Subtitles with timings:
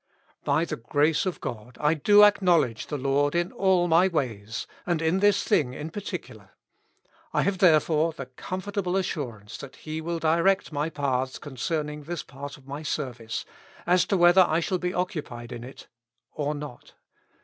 [0.43, 4.99] By the grace of God I do acknowledge the Lord in all my ways, and
[4.99, 6.55] in this thing in particular;
[7.33, 9.83] I have therefore the comfortable assurance 269 Notes.
[9.83, 13.45] that He will direct my paths concerning this part of my service,
[13.85, 15.85] as to whether I shall be occupied in it
[16.33, 16.93] or not.